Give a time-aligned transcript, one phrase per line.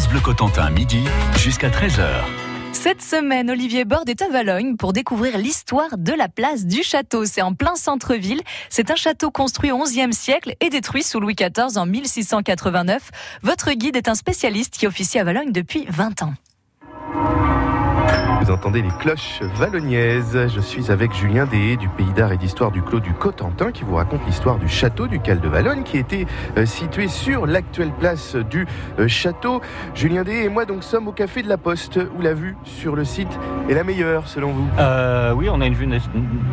[0.00, 1.04] France Bleu Cotentin, midi
[1.36, 2.08] jusqu'à 13h.
[2.72, 7.26] Cette semaine, Olivier Borde est à Valogne pour découvrir l'histoire de la place du château.
[7.26, 8.40] C'est en plein centre-ville.
[8.70, 13.10] C'est un château construit au XIe siècle et détruit sous Louis XIV en 1689.
[13.42, 16.32] Votre guide est un spécialiste qui officie à Valogne depuis 20 ans.
[18.50, 20.48] Vous entendez les cloches valloniaises.
[20.52, 23.84] Je suis avec Julien Deshaies du Pays d'Art et d'Histoire du Clos du Cotentin qui
[23.84, 26.26] vous raconte l'histoire du château du Cal de Valogne qui était
[26.56, 28.66] euh, situé sur l'actuelle place du
[28.98, 29.60] euh, château.
[29.94, 32.96] Julien Deshaies et moi donc sommes au Café de la Poste où la vue sur
[32.96, 33.30] le site
[33.68, 34.66] est la meilleure selon vous?
[34.80, 35.88] Euh, Oui, on a une vue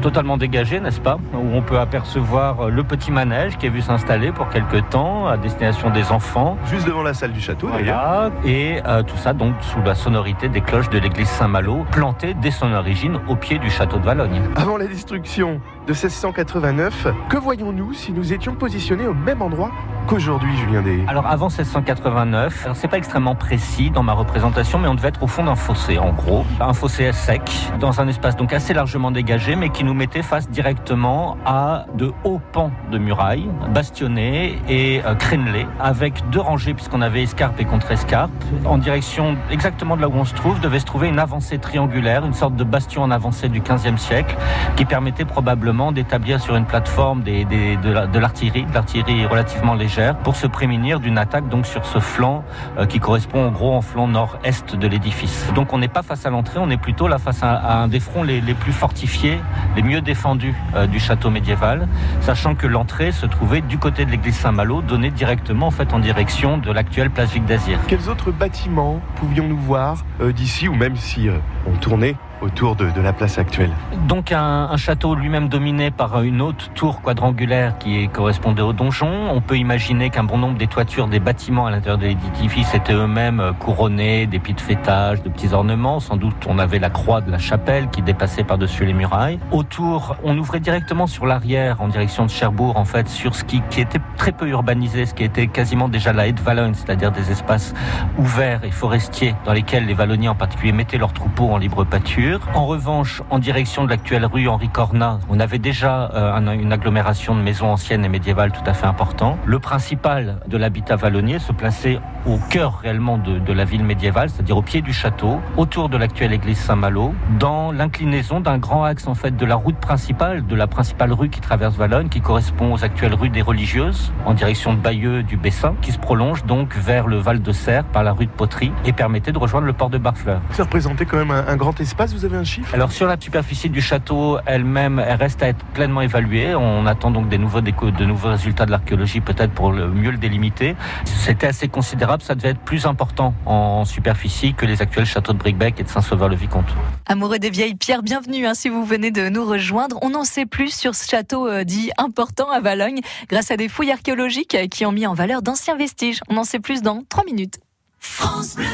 [0.03, 1.17] totalement dégagée, n'est-ce pas?
[1.33, 5.35] Où on peut apercevoir le petit manège qui est vu s'installer pour quelques temps à
[5.35, 6.59] destination des enfants.
[6.69, 8.31] Juste devant la salle du château d'ailleurs.
[8.45, 12.71] Et tout ça donc sous la sonorité des cloches de l'église Saint-Malo planté dès son
[12.73, 14.41] origine au pied du château de Valogne.
[14.55, 19.71] Avant la destruction de 1689, que voyons-nous si nous étions positionnés au même endroit
[20.05, 24.95] qu'aujourd'hui, Julien Day Alors avant 1689, c'est pas extrêmement précis dans ma représentation, mais on
[24.95, 27.41] devait être au fond d'un fossé, en gros, un fossé sec,
[27.79, 32.11] dans un espace donc assez largement dégagé, mais qui nous mettait face directement à de
[32.23, 37.65] hauts pans de murailles, bastonnés et euh, crénelés, avec deux rangées puisqu'on avait escarpe et
[37.65, 38.31] contre-escarpe,
[38.65, 42.25] en direction exactement de là où on se trouve, devait se trouver une avancée triangulaire,
[42.25, 44.35] une sorte de bastion en avancée du 15e siècle,
[44.75, 50.35] qui permettait probablement d'établir sur une plateforme des, de l'artillerie, de l'artillerie relativement légère pour
[50.35, 52.43] se prémunir d'une attaque donc sur ce flanc
[52.77, 55.47] euh, qui correspond en gros en flanc nord-est de l'édifice.
[55.53, 57.99] Donc on n'est pas face à l'entrée, on est plutôt là face à, un des
[57.99, 59.39] fronts les, plus fortifiés,
[59.75, 61.87] les mieux défendus euh, du château médiéval,
[62.21, 65.99] sachant que l'entrée se trouvait du côté de l'église Saint-Malo, donnée directement en fait en
[65.99, 67.77] direction de l'actuelle place Vic d'Azir.
[67.87, 71.29] Quels autres bâtiments pouvions-nous voir euh, d'ici ou même si
[71.67, 73.71] on tournait autour de, la place actuelle.
[74.07, 79.29] Donc un, château lui-même dominé par une haute tour quadrangulaire qui correspondait au donjon.
[79.31, 82.93] On peut imaginer qu'un bon nombre des toitures des bâtiments à l'intérieur de l'édifice étaient
[82.93, 85.99] eux-mêmes couronnés d'épis de fêtage, de petits ornements.
[85.99, 89.39] Sans doute on avait la croix de la chapelle qui dépassait par-dessus les murailles.
[89.51, 93.61] Autour, on ouvrait directement sur l'arrière en direction de Cherbourg, en fait, sur ce qui,
[93.77, 97.31] était très peu urbanisé, ce qui était quasiment déjà la haie de Valogne, c'est-à-dire des
[97.31, 97.73] espaces
[98.17, 102.26] ouverts et forestiers dans lesquels les Valloniens en particulier mettaient leurs troupeaux en libre pâture.
[102.53, 107.35] En revanche, en direction de l'actuelle rue Henri Cornat, on avait déjà euh, une agglomération
[107.35, 109.37] de maisons anciennes et médiévales tout à fait important.
[109.45, 114.57] Le principal de l'habitat vallonnier se plaçait au cœur réellement de, la ville médiévale, c'est-à-dire
[114.57, 119.15] au pied du château, autour de l'actuelle église Saint-Malo, dans l'inclinaison d'un grand axe en
[119.15, 122.83] fait de la route principale, de la principale rue qui traverse Valogne, qui correspond aux
[122.83, 127.07] actuelles rues des religieuses, en direction de Bayeux du Bessin, qui se prolonge donc vers
[127.07, 129.89] le Val de Serre par la rue de Poterie et permettait de rejoindre le port
[129.89, 130.41] de Barfleur.
[130.51, 132.73] Ça représentait quand même un grand espace vous avez un chiffre?
[132.73, 136.55] Alors sur la superficie du château elle-même, elle reste à être pleinement évaluée.
[136.55, 140.75] On attend donc des nouveaux, de nouveaux résultats de l'archéologie peut-être pour mieux le délimiter.
[141.05, 145.37] C'était assez considérable, ça devait être plus important en superficie que les actuels châteaux de
[145.37, 146.67] Bricbec et de Saint-Sauveur-le-Vicomte.
[147.05, 149.99] Amoureux des vieilles pierres, bienvenue hein, si vous venez de nous rejoindre.
[150.01, 153.69] On en sait plus sur ce château euh, dit important à Valogne grâce à des
[153.69, 156.21] fouilles archéologiques qui ont mis en valeur d'anciens vestiges.
[156.29, 157.59] On en sait plus dans 3 minutes.
[157.99, 158.65] France Bleu.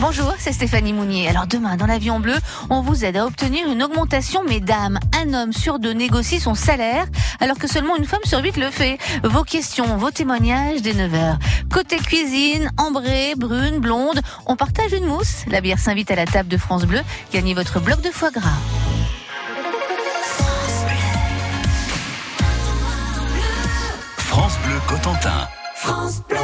[0.00, 1.28] Bonjour, c'est Stéphanie Mounier.
[1.28, 2.36] Alors demain, dans l'avion bleu,
[2.70, 4.98] on vous aide à obtenir une augmentation, mesdames.
[5.14, 7.04] Un homme sur deux négocie son salaire,
[7.38, 8.96] alors que seulement une femme sur huit le fait.
[9.24, 11.36] Vos questions, vos témoignages dès 9h.
[11.70, 15.44] Côté cuisine, ambrée, brune, blonde, on partage une mousse.
[15.48, 17.00] La bière s'invite à la table de France Bleu.
[17.30, 18.48] Gagnez votre bloc de foie gras.
[24.16, 25.46] France Bleu Cotentin.
[25.74, 26.38] France Bleu.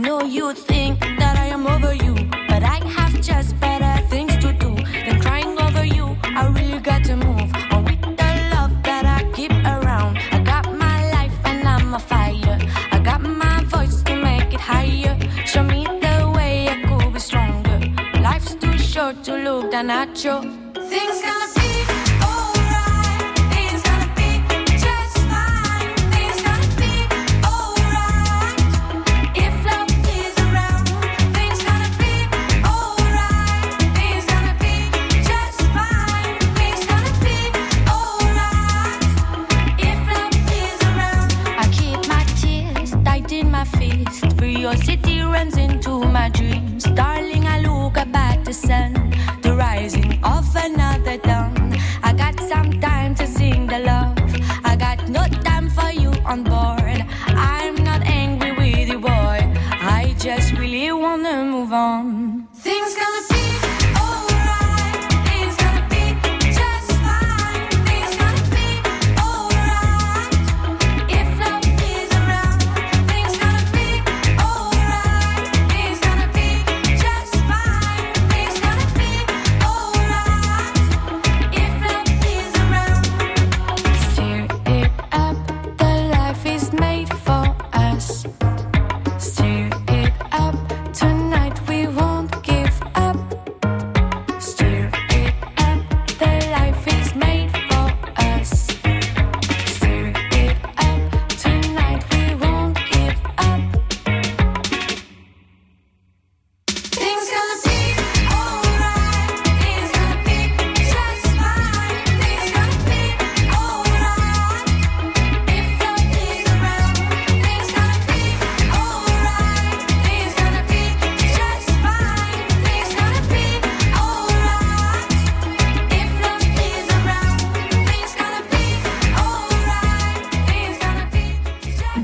[0.00, 2.14] know you think that I am over you,
[2.48, 4.74] but I have just better things to do
[5.04, 6.16] than crying over you.
[6.24, 10.18] I really got to move on with the love that I keep around.
[10.32, 12.58] I got my life and I'm a fire.
[12.92, 15.16] I got my voice to make it higher.
[15.44, 17.78] Show me the way I could be stronger.
[18.20, 20.40] Life's too short to look down at you.
[20.88, 21.49] Things gonna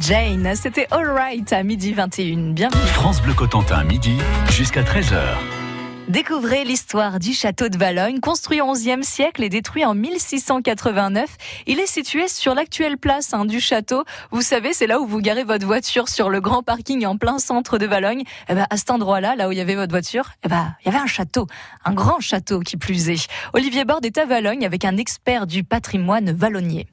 [0.07, 2.53] Jane, c'était All Right à midi 21.
[2.53, 2.81] Bienvenue.
[2.93, 4.17] France Bleu Cotentin, midi
[4.53, 5.21] jusqu'à 13h.
[6.07, 11.29] Découvrez l'histoire du château de Valogne, construit au XIe siècle et détruit en 1689.
[11.67, 14.05] Il est situé sur l'actuelle place hein, du château.
[14.31, 17.41] Vous savez, c'est là où vous garez votre voiture sur le grand parking en plein
[17.41, 18.23] centre de Valogne.
[18.49, 20.87] Eh ben, à cet endroit-là, là où il y avait votre voiture, eh ben, il
[20.87, 21.49] y avait un château,
[21.85, 23.27] un grand château qui plus est.
[23.55, 26.87] Olivier Borde est à Valogne avec un expert du patrimoine vallonnier.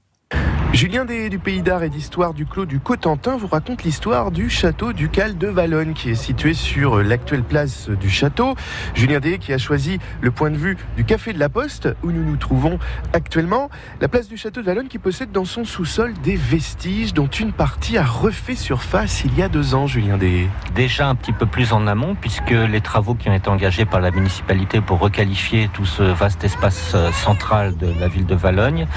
[0.73, 4.49] Julien Des du Pays d'Art et d'Histoire du Clos du Cotentin vous raconte l'histoire du
[4.49, 8.55] château ducal de Valogne qui est situé sur l'actuelle place du château.
[8.95, 12.09] Julien Des qui a choisi le point de vue du Café de la Poste où
[12.09, 12.79] nous nous trouvons
[13.13, 13.69] actuellement.
[14.01, 17.53] La place du château de Valogne qui possède dans son sous-sol des vestiges dont une
[17.53, 20.49] partie a refait surface il y a deux ans, Julien Des.
[20.73, 24.01] Déjà un petit peu plus en amont, puisque les travaux qui ont été engagés par
[24.01, 28.87] la municipalité pour requalifier tout ce vaste espace euh, central de la ville de Valogne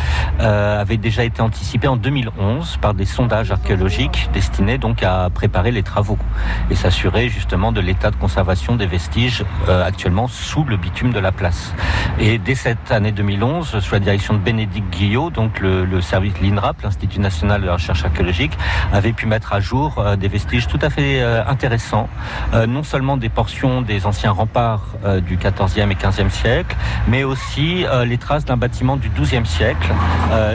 [0.40, 5.72] euh, avaient déjà été anticipés en 2011 par des sondages archéologiques destinés donc à préparer
[5.72, 6.18] les travaux
[6.70, 11.18] et s'assurer justement de l'état de conservation des vestiges euh, actuellement sous le bitume de
[11.18, 11.74] la place.
[12.18, 16.40] Et dès cette année 2011, sous la direction de Bénédicte Guillot, donc le, le service
[16.40, 18.56] l'INRAP, l'Institut national de la recherche archéologique,
[18.92, 22.08] avait pu mettre à jour euh, des vestiges tout à fait euh, intéressants,
[22.54, 26.74] euh, non seulement des portions des anciens remparts euh, du 14e et 15e siècle,
[27.08, 29.92] mais aussi euh, les traces d'un bâtiment du 12e siècle,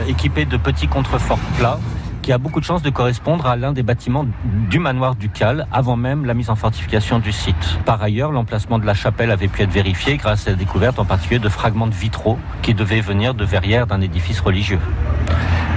[0.08, 1.80] équipé de petits contreforts plats
[2.22, 4.24] qui a beaucoup de chances de correspondre à l'un des bâtiments
[4.70, 7.80] du manoir ducal avant même la mise en fortification du site.
[7.84, 11.04] Par ailleurs, l'emplacement de la chapelle avait pu être vérifié grâce à la découverte en
[11.04, 14.78] particulier de fragments de vitraux qui devaient venir de verrières d'un édifice religieux.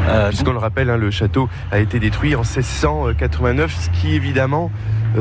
[0.09, 4.69] Euh, Puisqu'on le rappelle, hein, le château a été détruit en 1689, ce qui évidemment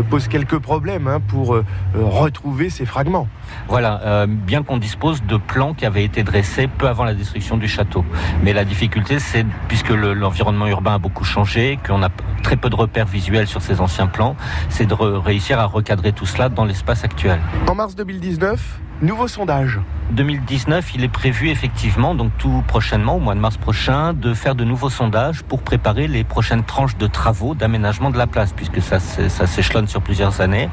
[0.02, 1.64] pose quelques problèmes hein, pour euh,
[1.96, 3.29] euh, retrouver ces fragments.
[3.69, 7.56] Voilà, euh, bien qu'on dispose de plans qui avaient été dressés peu avant la destruction
[7.56, 8.05] du château.
[8.43, 12.08] Mais la difficulté, c'est puisque le- l'environnement urbain a beaucoup changé, qu'on a
[12.43, 14.37] très peu de repères visuels sur ces anciens plans,
[14.69, 17.38] c'est de réussir à recadrer tout cela dans l'espace actuel.
[17.69, 19.81] En mars 2019, nouveau sondage.
[20.13, 24.55] 2019, il est prévu effectivement, donc tout prochainement, au mois de mars prochain, de faire
[24.55, 28.81] de nouveaux sondages pour préparer les prochaines tranches de travaux d'aménagement de la place, puisque
[28.82, 30.69] ça, s'é- ça s'échelonne sur plusieurs années.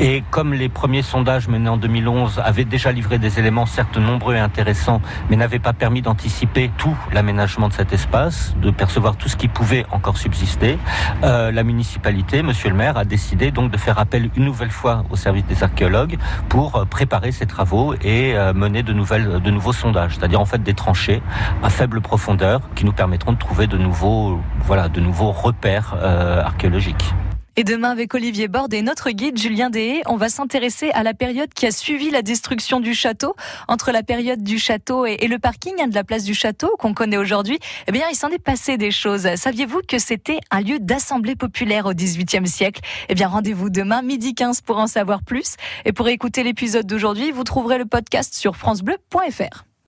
[0.00, 4.34] Et comme les premiers sondages menés en 2011 avaient déjà livré des éléments certes nombreux
[4.34, 9.28] et intéressants, mais n'avaient pas permis d'anticiper tout l'aménagement de cet espace, de percevoir tout
[9.28, 10.78] ce qui pouvait encore subsister,
[11.22, 15.04] euh, la municipalité, monsieur le maire, a décidé donc de faire appel une nouvelle fois
[15.10, 19.50] au service des archéologues pour euh, préparer ces travaux et euh, mener de, nouvelles, de
[19.50, 21.20] nouveaux sondages, c'est-à-dire des tranchées
[21.62, 26.42] à faible profondeur qui nous permettront de trouver de nouveaux, voilà, de nouveaux repères euh,
[26.42, 27.12] archéologiques.
[27.56, 31.12] Et demain, avec Olivier Borde et notre guide Julien Deshaies, on va s'intéresser à la
[31.12, 33.34] période qui a suivi la destruction du château.
[33.68, 36.74] Entre la période du château et, et le parking hein, de la place du château
[36.78, 39.28] qu'on connaît aujourd'hui, eh bien, il s'en est passé des choses.
[39.36, 42.80] Saviez-vous que c'était un lieu d'assemblée populaire au XVIIIe siècle?
[43.10, 45.56] Eh bien, rendez-vous demain, midi 15 pour en savoir plus.
[45.84, 49.64] Et pour écouter l'épisode d'aujourd'hui, vous trouverez le podcast sur francebleu.fr.